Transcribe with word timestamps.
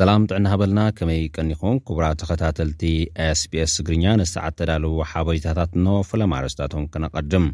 ሰላም 0.00 0.22
ጥዕና 0.28 0.46
ሃበልና 0.50 0.80
ከመይ 0.98 1.18
ቀኒኹን 1.36 1.74
ክቡራ 1.86 2.04
ተኸታተልቲ 2.20 2.82
sps 3.38 3.72
ትግርኛ 3.78 4.04
ንስዓ 4.20 4.42
እተዳለዎ 4.52 4.92
ሓበሬታታት 5.10 5.72
እኖ 5.78 5.86
ፍለምርስታቶም 6.10 6.84
ክነቐድም 6.92 7.46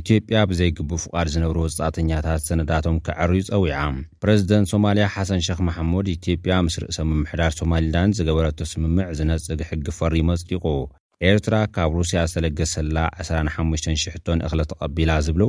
ኢትዮጵያ 0.00 0.38
ብዘይግቡ 0.52 0.90
ፍቓድ 1.02 1.28
ዝነብሩ 1.34 1.58
ወጻተኛታት 1.66 2.42
ሰነዳቶም 2.48 2.96
ክዕርዩ 3.08 3.42
ጸዊዓ 3.50 3.82
ፕረዚደንት 4.24 4.70
ሶማልያ 4.72 5.06
ሓሰን 5.16 5.44
ሸክ 5.48 5.60
መሓሙድ 5.68 6.08
ኢትዮጵያ 6.16 6.56
ምስ 6.68 6.76
ርእሰ 6.84 6.98
ምምሕዳር 7.10 7.54
ሶማልላንድ 7.60 8.16
ዝገበረቱ 8.20 8.58
ስምምዕ 8.72 9.08
ዝነጽግ 9.20 9.62
ሕጊ 9.70 9.86
ፈሪመጽጢቑ 10.00 10.66
ኤርትራ 11.30 11.58
ካብ 11.76 11.94
ሩስያ 12.00 12.24
ዝተለገሰላ 12.32 12.98
25000ቶ 13.26 14.26
እኽሊ 14.48 14.62
ተቐቢላ 14.72 15.10
ዝብሉ 15.28 15.44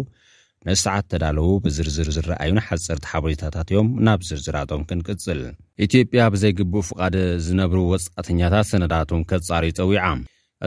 ነዚ 0.67 0.77
ሰዓት 0.85 1.05
ተዳለዉ 1.11 1.47
ብዝርዝር 1.63 2.07
ዝረኣዩ 2.15 2.51
ንሓፀርቲ 2.57 3.03
ሓበሬታታት 3.11 3.67
እዮም 3.71 3.89
ናብ 4.05 4.19
ዝርዝራቶም 4.29 4.83
ክንቅፅል 4.89 5.41
ኢትዮጵያ 5.85 6.21
ብዘይግብእ 6.33 6.85
ፍቃደ 6.89 7.15
ዝነብሩ 7.47 7.79
ወፃእተኛታት 7.91 8.67
ሰነዳቶም 8.71 9.21
ከፃሩ 9.31 9.63
ይፀዊዓ 9.71 10.05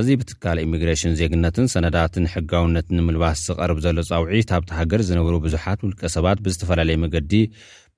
እዚ 0.01 0.09
ብትካል 0.21 0.59
ኢሚግሬሽን 0.67 1.17
ዜግነትን 1.21 1.67
ሰነዳትን 1.75 2.29
ሕጋውነትን 2.35 2.97
ንምልባስ 3.01 3.39
ዝቐርብ 3.49 3.79
ዘሎ 3.85 3.99
ፃውዒት 4.11 4.51
ኣብቲ 4.59 4.71
ሃገር 4.79 5.01
ዝነብሩ 5.09 5.35
ብዙሓት 5.47 5.81
ውልቀ 5.85 6.03
ሰባት 6.17 6.39
ብዝተፈላለየ 6.47 6.99
መገዲ 7.05 7.33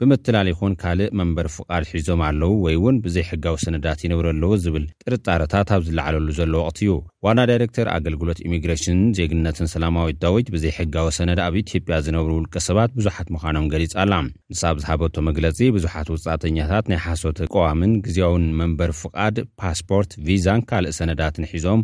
ብምትላሊ 0.03 0.49
ኹን 0.59 0.73
ካልእ 0.83 1.11
መንበር 1.19 1.47
ፍቃድ 1.55 1.83
ሒዞም 1.95 2.21
ኣለው 2.27 2.53
ወይ 2.65 2.77
ውን 2.83 2.97
ብዘይ 3.05 3.25
ሕጋዊ 3.31 3.57
ሰነዳት 3.65 4.01
ይነብረ 4.05 4.27
ኣለዉ 4.35 4.53
ዝብል 4.65 4.85
ጥርጣረታት 5.03 5.71
ኣብ 5.77 5.83
ዝለዓለሉ 5.89 6.27
ዘሎ 6.39 6.55
ወቅት 6.67 6.79
እዩ 6.85 6.93
ዋና 7.27 7.41
ዳይረክተር 7.51 7.89
ኣገልግሎት 7.97 8.39
ኢሚግሬሽን 8.47 9.01
ዜግነትን 9.19 9.69
ሰላማዊት 9.75 10.19
ዳዊት 10.25 10.49
ብዘይሕጋዊ 10.55 11.09
ሰነድ 11.19 11.41
ኣብ 11.47 11.57
ኢትዮጵያ 11.63 11.99
ዝነብሩ 12.07 12.31
ውልቀ 12.39 12.55
ሰባት 12.69 12.95
ብዙሓት 13.01 13.29
ምዃኖም 13.37 13.69
ገሊፅ 13.75 13.95
ኣላ 14.05 14.13
ንስ 14.29 14.63
ኣብ 14.71 14.79
ዝሃበቶ 14.85 15.17
መግለፂ 15.29 15.61
ብዙሓት 15.77 16.11
ውፃተኛታት 16.15 16.87
ናይ 16.93 17.01
ሓሶት 17.07 17.39
ቀዋምን 17.55 17.93
ግዜውን 18.07 18.47
መንበር 18.63 18.93
ፍቃድ 19.03 19.37
ፓስፖርት 19.63 20.13
ቪዛን 20.29 20.63
ካልእ 20.71 20.97
ሰነዳትን 21.01 21.49
ሒዞም 21.55 21.83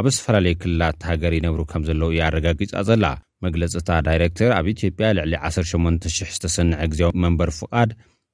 ኣብ 0.00 0.06
ዝተፈላለዩ 0.14 0.54
ክልላት 0.62 1.02
ሃገር 1.10 1.32
ይነብሩ 1.40 1.60
ከም 1.72 1.82
ዘለዉ 1.90 2.08
እዩ 2.14 2.18
ኣረጋጊፃ 2.30 2.72
ዘላ 2.88 3.04
መግለጽእታ 3.44 3.90
ዳይረክተር 4.06 4.50
ኣብ 4.58 4.66
ኢትዮጵያ 4.74 5.06
ልዕሊ 5.16 5.34
18,0000 5.46 6.28
ዝተሰንዐ 6.34 6.76
እግዜ 6.86 7.00
መንበሪ 7.24 7.50
ፍቃድ 7.60 7.90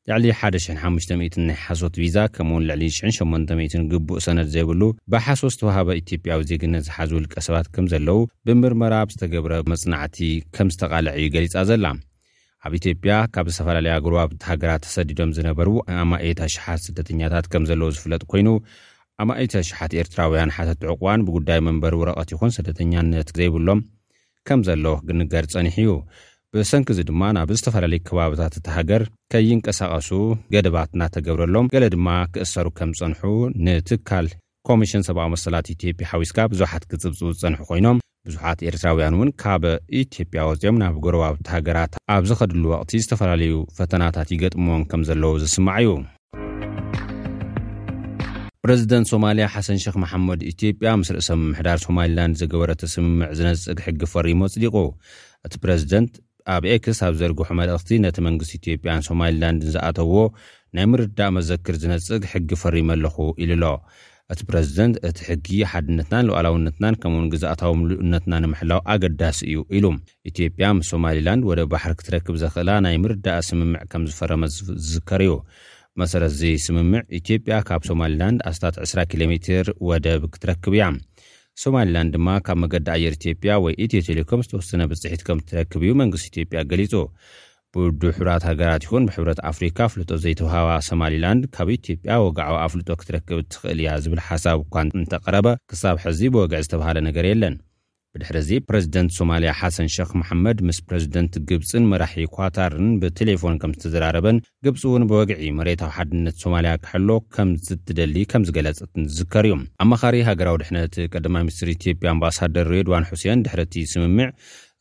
ልዕሊ 0.08 0.25
10500 0.42 1.41
ና 1.48 1.55
ሓሶት 1.64 1.95
ቪዛ 2.03 2.17
ከምእውን 2.34 2.64
ልዕሊ800 2.70 3.80
ግቡእ 3.92 4.20
ሰነድ 4.27 4.48
ዘይብሉ 4.55 4.83
ብሓሶስ 5.12 5.55
ዝተዋሃበ 5.56 5.89
ኢትዮጵያዊ 6.03 6.41
ዘግነ 6.50 6.75
ዝሓዝ 6.86 7.11
ውልቀ 7.17 7.34
ሰባት 7.47 7.67
ከም 7.75 7.86
ዘለው 7.92 8.19
ብምርመራ 8.48 8.95
ዝተገብረ 9.12 9.53
መፅናዕቲ 9.73 10.19
ከም 10.56 10.70
ዝተቓልዐ 10.75 11.12
እዩ 11.20 11.27
ገሊጻ 11.36 11.55
ዘላ 11.70 11.84
ኣብ 12.67 12.73
ኢትዮጵያ 12.80 13.12
ካብ 13.34 13.47
ዝተፈላለዩ 13.53 13.95
ግርብ 14.06 14.33
ሃገራት 14.50 14.83
ተሰዲዶም 14.89 15.30
ዝነበር 15.39 15.69
ኣማኤታ 16.03 16.41
ኣሽሓት 16.48 16.80
ስደተኛታት 16.86 17.47
ከም 17.55 17.64
ዘለዉ 17.70 17.89
ዝፍለጥ 17.97 18.23
ኮይኑ 18.33 18.48
ኣማኤታ 19.23 19.53
ኣሽሓት 19.64 19.92
ኤርትራውያን 20.03 20.55
ሓሰት 20.58 20.80
ዕቕዋን 20.95 21.25
ብጉዳይ 21.28 21.58
መንበሪ 21.69 21.95
ውረቐት 22.03 22.30
ይኹን 22.34 22.55
ስደተኛነት 22.58 23.30
ዘይብሎም 23.41 23.80
ከም 24.48 24.61
ዘሎ 24.69 24.85
ግንገር 25.09 25.45
ፀኒሕ 25.53 25.75
እዩ 25.83 25.91
ብሰንኪ 26.55 26.89
እዚ 26.93 27.01
ድማ 27.09 27.23
ናብ 27.35 27.51
ዝተፈላለዩ 27.59 28.01
ከባብታት 28.09 28.55
እቲ 28.59 28.67
ሃገር 28.77 29.03
ከይንቀሳቐሱ 29.33 30.11
ገደባት 30.55 30.91
እናተገብረሎም 30.97 31.69
ገለ 31.75 31.85
ድማ 31.95 32.09
ክእሰሩ 32.33 32.67
ከም 32.79 32.91
ፀንሑ 33.01 33.20
ንትካል 33.67 34.27
ኮሚሽን 34.69 35.05
ሰብኣዊ 35.09 35.29
መሰላት 35.35 35.67
ኢትዮጵያ 35.75 36.07
ሓዊስካ 36.13 36.39
ብዙሓት 36.55 36.85
ክፅብፅቡ 36.91 37.31
ዝፀንሑ 37.43 37.61
ኮይኖም 37.70 38.01
ብዙሓት 38.29 38.59
ኤርትራውያን 38.70 39.17
እውን 39.19 39.31
ካብ 39.43 39.63
ኢትዮጵያ 40.03 40.41
ወፂኦም 40.51 40.77
ናብ 40.83 40.97
ጎረባብቲ 41.05 41.47
ሃገራት 41.55 41.95
ኣብ 42.17 42.23
ዝኸድሉ 42.31 42.65
ወቅቲ 42.75 42.93
ዝተፈላለዩ 43.05 43.55
ፈተናታት 43.79 44.29
ይገጥምዎም 44.37 44.85
ከም 44.91 45.05
ዘለዎ 45.11 45.33
ዝስማዕ 45.45 45.81
እዩ 45.85 45.91
ፕረዚደንት 48.64 49.06
ሶማልያ 49.12 49.45
ሓሰን 49.52 49.78
ሽክ 49.84 49.96
መሓመድ 50.02 50.40
ኢትዮጵያ 50.50 50.89
ምስ 50.98 51.08
ርእሰብ 51.14 51.39
ምምሕዳር 51.45 51.78
ሶማልላንድ 51.84 52.34
ዘገበረተ 52.42 52.89
ስምምዕ 52.92 53.28
ዝነፅግ 53.39 53.78
ሕጊ 53.86 54.00
ፈሪሞ 54.12 54.42
ፅሊቑ 54.55 54.74
እቲ 55.46 55.55
ፕረዚደንት 55.64 56.12
ኣብ 56.55 56.62
ኤክስ 56.74 56.98
ኣብ 57.06 57.14
ዘርግሑ 57.23 57.42
መልእኽቲ 57.61 57.90
ነቲ 58.05 58.18
መንግስት 58.28 58.52
ኢትዮጵያን 58.61 59.02
ሶማሌላንድ 59.08 59.64
ዝኣተዎ 59.73 60.14
ናይ 60.78 60.86
ምርዳእ 60.92 61.33
መዘክር 61.39 61.77
ዝነፅግ 61.84 62.23
ሕጊ 62.34 62.48
ፈሪመ 62.62 62.89
ኣለኹ 62.96 63.17
ኢሉ 63.45 63.50
ሎ 63.62 63.67
እቲ 64.34 64.40
ፕረዚደንት 64.50 64.96
እቲ 65.11 65.18
ሕጊ 65.30 65.48
ሓድነትናን 65.73 66.27
ለኣላውነትናን 66.29 66.94
ከምኡእውን 67.02 67.29
ግዛኣታዊምልእነትና 67.34 68.33
ንምሕላው 68.44 68.80
ኣገዳሲ 68.94 69.40
እዩ 69.50 69.61
ኢሉ 69.79 69.86
ኢትዮጵያ 70.33 70.67
ምስ 70.79 70.90
ሶማልላንድ 70.94 71.44
ወደ 71.50 71.61
ባሕሪ 71.73 71.94
ክትረክብ 72.00 72.36
ዘክእላ 72.44 72.70
ናይ 72.86 72.96
ምርዳእ 73.06 73.42
ስምምዕ 73.50 73.83
ከም 73.94 74.05
ዝፈረመ 74.12 74.44
ዝዝከር 74.56 75.23
እዩ 75.29 75.34
መሰረት 76.01 76.33
ዚ 76.41 76.51
ስምምዕ 76.64 77.01
ኢትዮጵያ 77.19 77.55
ካብ 77.69 77.83
ሶማልላንድ 77.89 78.39
ኣስታት 78.51 78.75
20ራ 78.83 79.01
ኪሎ 79.11 79.23
ሜትር 79.33 79.67
ወደብ 79.89 80.23
ክትረክብ 80.35 80.75
እያ 80.77 80.85
ሶማሌላንድ 81.64 82.11
ድማ 82.17 82.29
ካብ 82.47 82.58
መገዲ 82.63 82.86
ኣየር 82.95 83.14
ኢትዮጵያ 83.19 83.55
ወይ 83.64 83.75
ኢትዮ 83.85 83.98
ቴሌኮም 84.07 84.45
ዝተወስነ 84.47 84.83
ብፅሒት 84.91 85.23
ከም 85.27 85.41
ትረክብ 85.48 85.83
እዩ 85.86 85.91
መንግስቲ 86.03 86.29
ኢትዮጵያ 86.35 86.61
ገሊጹ 86.70 86.95
ብዱ 87.75 88.01
ሕብራት 88.19 88.47
ሃገራት 88.51 88.83
ይኹን 88.86 89.07
ብሕብረት 89.08 89.42
ኣፍሪካ 89.51 89.79
ፍልጦ 89.95 90.11
ዘይተባሃዋ 90.25 90.70
ሶማሊላንድ 90.89 91.45
ካብ 91.57 91.69
ኢትዮጵያ 91.79 92.17
ወጋዓ 92.27 92.51
ኣፍልጦ 92.69 92.89
ክትረክብ 93.03 93.39
እትኽእል 93.45 93.80
እያ 93.83 93.92
ዝብል 94.05 94.23
ሓሳብ 94.29 94.59
እኳ 94.64 94.74
እንተቀረበ 95.01 95.51
ክሳብ 95.73 95.98
ሐዚ 96.07 96.20
ብወግዕ 96.36 96.63
ዝተባሃለ 96.67 96.98
ነገር 97.11 97.27
የለን 97.30 97.57
ብድሕሪ 98.17 98.36
እዚ 98.42 98.50
ፕረዚደንት 98.68 99.11
ሶማልያ 99.18 99.50
ሓሰን 99.58 99.86
ሸክ 99.95 100.11
መሓመድ 100.20 100.58
ምስ 100.68 100.78
ፕረዚደንት 100.89 101.34
ግብፅን 101.50 101.84
መራሒ 101.90 102.24
ኳታርን 102.34 102.89
ብቴሌፎን 103.02 103.55
ከም 103.61 103.70
ዝተዘራረበን 103.77 104.39
ግብፂ 104.64 104.80
እውን 104.90 105.05
ብወግዒ 105.11 105.45
መሬታዊ 105.58 105.90
ሓድነት 105.96 106.36
ሶማልያ 106.42 106.73
ክሕሎ 106.83 107.08
ከምዝትደሊ 107.34 108.17
ከም 108.33 108.42
ዝገለፀትን 108.48 109.05
ዝዝከር 109.12 109.46
እዮም 109.48 109.62
ኣብ 109.83 109.89
መኻሪ 109.92 110.18
ሃገራዊ 110.28 110.56
ድሕነት 110.62 110.96
ቀድማ 111.14 111.33
ምኒስትሪ 111.46 111.70
ኢትዮጵያ 111.78 112.11
ኣምባሳደር 112.17 112.68
ሬድዋን 112.74 113.06
ሑሴን 113.12 113.45
ድሕረእቲ 113.46 113.74
ስምምዕ 113.92 114.27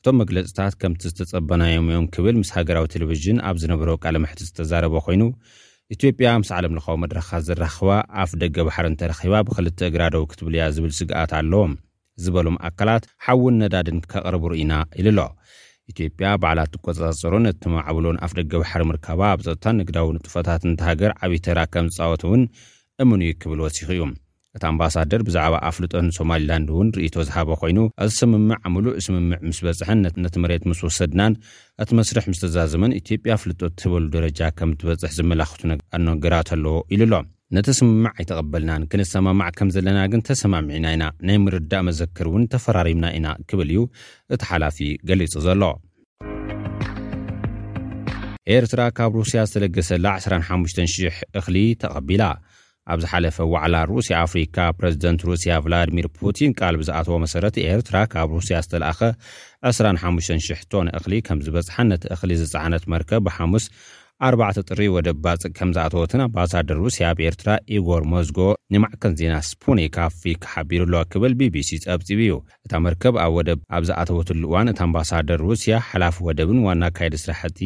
እቶም 0.02 0.18
መግለፅታት 0.22 0.76
ከምቲ 0.82 1.02
ዝተጸበናዮም 1.12 1.88
እዮም 1.92 2.08
ክብል 2.16 2.36
ምስ 2.42 2.52
ሃገራዊ 2.58 2.86
ቴሌቭዥን 2.96 3.40
ኣብ 3.50 3.56
ዝነበሮ 3.64 3.90
ቃልምሕቲ 4.06 4.42
ዝተዛረበ 4.50 4.96
ኮይኑ 5.06 5.24
ኢትዮጵያ 5.98 6.28
ምስ 6.42 6.52
ዓለምለካዊ 6.58 6.98
መድረኻት 7.06 7.46
ዘራኽባ 7.52 7.90
ኣፍ 8.24 8.34
ደገ 8.44 8.58
ባሕር 8.70 8.86
እንተረኺባ 8.92 9.34
ብክልተ 9.50 9.80
እግራዶው 9.92 10.30
ክትብልያ 10.34 10.66
ዝብል 10.78 10.94
ስግኣት 11.00 11.34
ኣለዎም 11.40 11.74
ዝበሎም 12.24 12.58
ኣካላት 12.68 13.04
ሓውን 13.26 13.56
ነዳድን 13.64 14.00
ኬቕርቡ 14.12 14.44
ርኢና 14.52 14.74
ኢሉ 15.02 15.08
ኣሎ 15.14 15.20
ኢትዮጵያ 15.92 16.28
በዓላት 16.42 16.70
ትቈፃፀሮ 16.74 17.34
ነተማዕብሎን 17.46 18.20
ኣፍ 18.26 18.32
ደገ 18.40 18.52
ባሓሪ 18.64 18.82
ምርካባ 18.92 19.20
ኣብ 19.34 19.40
ፀጥታን 19.46 19.78
ንግዳዊ 19.82 20.10
ንጥፈታት 20.18 20.62
ንተሃገር 20.72 21.12
ዓብይተራ 21.26 21.60
ከም 21.74 21.88
ዝፃወት 21.96 22.24
እውን 22.28 22.44
እምን 23.04 23.22
እዩ 23.28 23.32
ክብል 23.42 23.60
ወሲኹ 23.66 23.90
እዩ 23.96 24.04
እቲ 24.58 24.64
ኣምባሳደር 24.72 25.22
ብዛዕባ 25.28 25.56
ኣፍልጦት 25.70 26.02
ንሶማልላንድ 26.08 26.70
እውን 26.74 26.88
ርእቶ 26.98 27.16
ዝሃበ 27.28 27.50
ኮይኑ 27.62 27.80
እቲ 28.06 28.12
ስምምዕ 28.20 28.60
ምሉእ 28.76 28.96
ስምምዕ 29.06 29.38
ምስ 29.50 29.60
በፅሐን 29.66 30.02
ነቲ 30.26 30.36
መሬት 30.46 30.64
ምስ 30.70 30.80
ወሰድናን 30.88 31.36
እቲ 31.84 31.90
መስርሕ 32.00 32.26
ምስ 32.32 32.42
ተዛዘመን 32.44 32.96
ኢትዮጵያ 33.02 33.36
ፍልጦት 33.44 33.76
ትህበሉ 33.82 34.06
ደረጃ 34.18 34.42
ከም 34.60 34.74
ትበፅሕ 34.82 35.14
ዝመላኽቱ 35.20 35.62
ኣነገራት 35.98 36.52
ኣለዎ 36.58 36.76
ኢሉ 36.96 37.04
ኣሎ 37.20 37.24
ነቲ 37.56 37.70
ስምማዕ 37.78 38.12
ኣይተቐበልናን 38.20 38.84
ክንሰማማዕ 38.92 39.48
ከም 39.60 39.70
ዘለና 39.76 40.00
ግን 40.12 40.22
ተሰማሚዕና 40.28 40.86
ኢና 40.96 41.04
ናይ 41.28 41.38
ምርዳእ 41.46 41.82
መዘክር 41.88 42.28
እውን 42.30 42.44
ተፈራሪምና 42.52 43.06
ኢና 43.18 43.28
ክብል 43.50 43.70
እዩ 43.74 43.80
እቲ 44.36 44.42
ሓላፊ 44.50 44.78
ገሊጹ 45.10 45.34
ዘሎ 45.46 45.64
ኤርትራ 48.56 48.84
ካብ 49.00 49.12
ሩስያ 49.20 49.42
ዝተለገሰላ 49.50 50.06
25,0000 50.28 51.20
እኽሊ 51.40 51.58
ተቐቢላ 51.84 52.24
ኣብ 52.94 53.00
ዝሓለፈ 53.06 53.38
ዋዕላ 53.54 53.76
ሩእስያ 53.92 54.16
ኣፍሪካ 54.28 54.56
ፕረዚደንት 54.78 55.22
ሩስያ 55.30 55.58
ቭላድሚር 55.66 56.08
ፑቲን 56.20 56.56
ቃል 56.62 56.76
ብዝኣተዎ 56.82 57.18
መሰረት 57.26 57.56
ኤርትራ 57.70 57.98
ካብ 58.14 58.32
ሩስያ 58.38 58.60
ዝተለኣኸ 58.68 59.02
25000ቶነ 59.78 60.88
እኽሊ 61.00 61.16
ከም 61.28 61.42
ዝበፅሓን 61.48 61.90
ነቲ 61.94 62.06
እኽሊ 62.16 62.32
ዝፃዕነት 62.44 62.86
መርከብ 62.96 63.24
ብሓሙስ 63.30 63.66
ኣርባዕተ 64.28 64.58
ጥሪ 64.70 64.80
ወደብ 64.96 65.18
ባፅእ 65.24 65.54
ከም 65.58 65.70
ዝኣተወትን 65.76 66.24
ኣምባሳደር 66.26 66.78
ሩስያ 66.84 67.04
ኣብ 67.12 67.20
ኤርትራ 67.28 67.50
ኢጎር 67.76 68.02
ሞዝጎ 68.12 68.40
ንማዕከን 68.74 69.14
ዜና 69.20 69.36
ስፖነ 69.50 69.80
ካፊ 69.96 70.22
ክሓቢሩለ 70.44 70.94
ክብል 71.14 71.34
ቢቢሲ 71.40 71.70
ፀብጺቡ 71.86 72.20
እዩ 72.26 72.36
እታ 72.68 72.74
መርከብ 72.88 73.16
ኣብ 73.24 73.34
ወደብ 73.40 73.60
ኣብ 73.78 73.84
ዝኣተወትሉ 73.90 74.44
እዋን 74.52 74.72
እቲ 74.74 74.80
ኣምባሳደር 74.88 75.42
ሩስያ 75.50 75.82
ሓላፍ 75.90 76.18
ወደብን 76.28 76.62
ዋና 76.68 76.84
ካይዲ 77.00 77.16
ስራሕቲ 77.26 77.60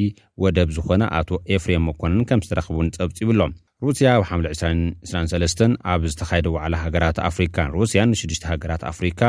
ወደብ 0.45 0.69
ዝኾነ 0.77 1.03
ኣቶ 1.19 1.29
ኤፍሬም 1.57 1.89
እኮነን 1.93 2.25
ከም 2.31 2.43
ዝተረኽቡን 2.45 2.93
ፀብጺብኣሎም 2.99 3.53
ሩስያ 3.85 4.07
ኣብ 4.17 4.21
ሓ223 4.59 5.63
ኣብ 5.93 6.01
ዝተኻይደ 6.11 6.47
ዋዕላ 6.55 6.75
ሃገራት 6.83 7.17
ኣፍሪካን 7.29 7.69
ሩስያን 7.79 8.09
ንሽዱሽተ 8.13 8.43
ሃገራት 8.51 8.83
ኣፍሪካ 8.91 9.19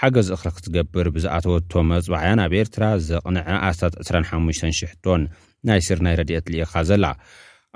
ሓገዝ 0.00 0.28
እኽሊ 0.36 0.48
ክትገብር 0.56 1.06
ብዝኣተወቶ 1.16 1.72
መፅባዕያን 1.90 2.42
ኣብ 2.44 2.52
ኤርትራ 2.60 2.84
ዘቕንዐ 3.08 3.42
ኣስታት 3.68 3.94
250ቶን 4.06 5.22
ናይ 5.70 5.80
ስር 5.88 5.98
ናይ 6.06 6.16
ረድኤት 6.20 6.46
ልኢኻ 6.54 6.74
ዘላ 6.90 7.04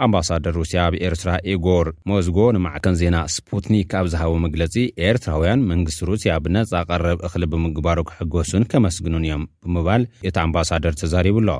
ኣምባሳደር 0.06 0.54
ሩስያ 0.60 0.78
ኣብ 0.86 0.94
ኤርትራ 1.10 1.30
ኢጎር 1.52 1.86
ሞዝጎ 2.12 2.38
ንማዕከን 2.56 2.96
ዜና 3.02 3.16
ስፑትኒክ 3.36 3.92
ኣብ 4.00 4.08
ዝሃቦ 4.14 4.32
መግለፂ 4.48 4.74
ኤርትራውያን 5.10 5.64
መንግስቲ 5.70 6.02
ሩስያ 6.10 6.32
ብነፃ 6.46 6.72
ቐረብ 6.90 7.20
እኽሊ 7.28 7.44
ብምግባሩ 7.54 7.98
ክሕገሱን 8.10 8.68
ከመስግኑን 8.72 9.24
እዮም 9.28 9.46
ብምባል 9.64 10.04
እቲ 10.30 10.36
ኣምባሳደር 10.48 10.94
ተዛሪቡ 11.02 11.38
ኣሎ 11.46 11.50